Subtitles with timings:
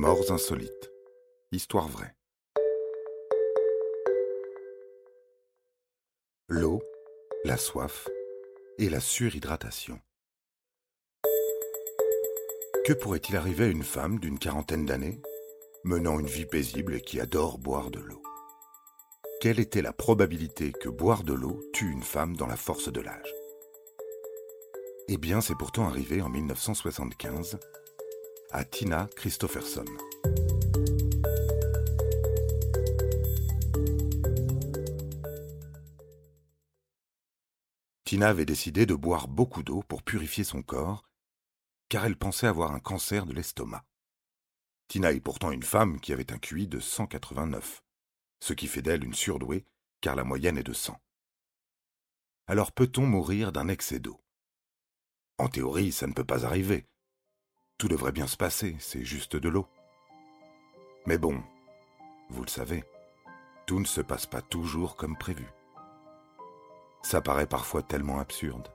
[0.00, 0.92] Morts insolites.
[1.50, 2.14] Histoire vraie.
[6.46, 6.80] L'eau,
[7.44, 8.06] la soif
[8.78, 10.00] et la surhydratation.
[12.86, 15.20] Que pourrait-il arriver à une femme d'une quarantaine d'années,
[15.82, 18.22] menant une vie paisible et qui adore boire de l'eau?
[19.40, 23.00] Quelle était la probabilité que boire de l'eau tue une femme dans la force de
[23.00, 23.34] l'âge?
[25.08, 27.58] Eh bien, c'est pourtant arrivé en 1975
[28.50, 29.84] à Tina Christopherson.
[38.04, 41.06] Tina avait décidé de boire beaucoup d'eau pour purifier son corps,
[41.90, 43.84] car elle pensait avoir un cancer de l'estomac.
[44.88, 47.82] Tina est pourtant une femme qui avait un QI de 189,
[48.40, 49.66] ce qui fait d'elle une surdouée,
[50.00, 50.98] car la moyenne est de 100.
[52.46, 54.18] Alors peut-on mourir d'un excès d'eau?
[55.36, 56.86] En théorie, ça ne peut pas arriver,
[57.78, 59.66] tout devrait bien se passer, c'est juste de l'eau.
[61.06, 61.40] Mais bon,
[62.28, 62.84] vous le savez,
[63.66, 65.46] tout ne se passe pas toujours comme prévu.
[67.02, 68.68] Ça paraît parfois tellement absurde,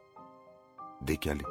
[1.01, 1.43] décalé.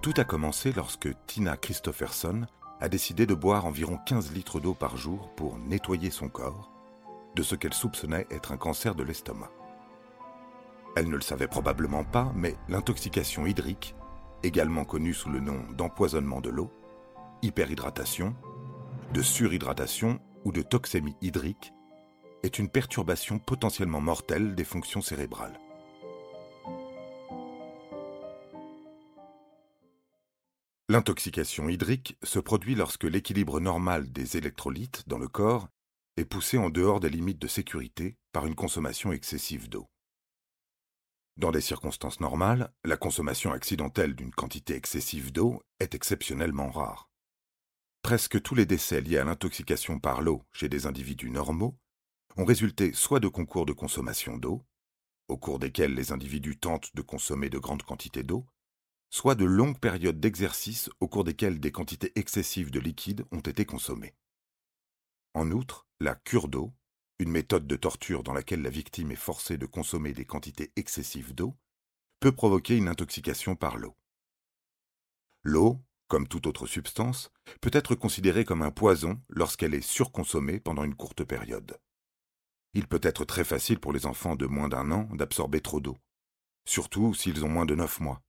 [0.00, 2.46] Tout a commencé lorsque Tina Christopherson
[2.80, 6.70] a décidé de boire environ 15 litres d'eau par jour pour nettoyer son corps
[7.34, 9.50] de ce qu'elle soupçonnait être un cancer de l'estomac.
[10.98, 13.94] Elle ne le savait probablement pas, mais l'intoxication hydrique,
[14.42, 16.72] également connue sous le nom d'empoisonnement de l'eau,
[17.40, 18.34] hyperhydratation,
[19.14, 21.72] de surhydratation ou de toxémie hydrique,
[22.42, 25.60] est une perturbation potentiellement mortelle des fonctions cérébrales.
[30.88, 35.68] L'intoxication hydrique se produit lorsque l'équilibre normal des électrolytes dans le corps
[36.16, 39.88] est poussé en dehors des limites de sécurité par une consommation excessive d'eau.
[41.38, 47.08] Dans des circonstances normales, la consommation accidentelle d'une quantité excessive d'eau est exceptionnellement rare.
[48.02, 51.78] Presque tous les décès liés à l'intoxication par l'eau chez des individus normaux
[52.36, 54.64] ont résulté soit de concours de consommation d'eau,
[55.28, 58.44] au cours desquels les individus tentent de consommer de grandes quantités d'eau,
[59.08, 63.64] soit de longues périodes d'exercice au cours desquelles des quantités excessives de liquide ont été
[63.64, 64.16] consommées.
[65.34, 66.72] En outre, la cure d'eau
[67.18, 71.34] une méthode de torture dans laquelle la victime est forcée de consommer des quantités excessives
[71.34, 71.56] d'eau,
[72.20, 73.96] peut provoquer une intoxication par l'eau.
[75.42, 77.30] L'eau, comme toute autre substance,
[77.60, 81.78] peut être considérée comme un poison lorsqu'elle est surconsommée pendant une courte période.
[82.74, 85.96] Il peut être très facile pour les enfants de moins d'un an d'absorber trop d'eau,
[86.66, 88.22] surtout s'ils ont moins de neuf mois.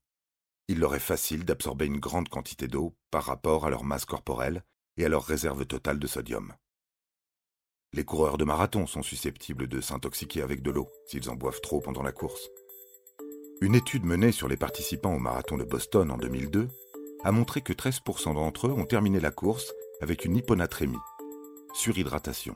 [0.68, 4.64] Il leur est facile d'absorber une grande quantité d'eau par rapport à leur masse corporelle
[4.98, 6.54] et à leur réserve totale de sodium.
[7.92, 11.82] Les coureurs de marathon sont susceptibles de s'intoxiquer avec de l'eau s'ils en boivent trop
[11.82, 12.50] pendant la course.
[13.62, 16.68] Une étude menée sur les participants au marathon de Boston en 2002
[17.24, 21.00] a montré que 13% d'entre eux ont terminé la course avec une hyponatrémie,
[21.74, 22.56] surhydratation.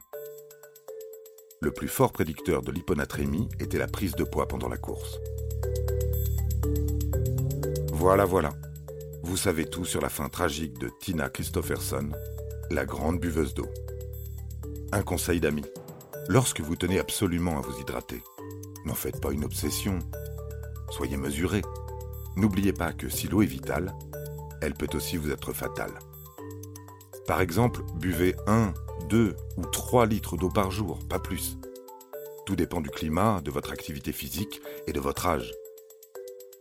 [1.62, 5.20] Le plus fort prédicteur de l'hyponatrémie était la prise de poids pendant la course.
[7.92, 8.52] Voilà, voilà.
[9.24, 12.12] Vous savez tout sur la fin tragique de Tina Christopherson,
[12.70, 13.68] la grande buveuse d'eau.
[14.94, 15.64] Un conseil d'ami.
[16.30, 18.22] Lorsque vous tenez absolument à vous hydrater,
[18.86, 19.98] n'en faites pas une obsession.
[20.92, 21.64] Soyez mesuré.
[22.36, 23.92] N'oubliez pas que si l'eau est vitale,
[24.62, 25.98] elle peut aussi vous être fatale.
[27.26, 28.72] Par exemple, buvez 1,
[29.10, 31.58] 2 ou 3 litres d'eau par jour, pas plus.
[32.46, 35.52] Tout dépend du climat, de votre activité physique et de votre âge.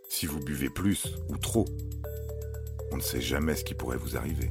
[0.09, 1.67] Si vous buvez plus ou trop,
[2.93, 4.51] on ne sait jamais ce qui pourrait vous arriver.